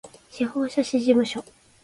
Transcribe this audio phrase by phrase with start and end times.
[0.31, 1.45] 司法書士事務所